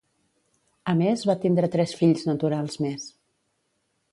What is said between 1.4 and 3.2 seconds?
tindre tres fills naturals més.